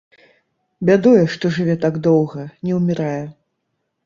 [0.89, 3.23] Бядуе, што жыве так доўга, не ўмірае.